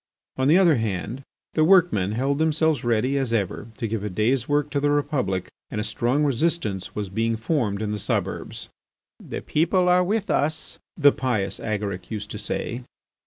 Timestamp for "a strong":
5.79-6.23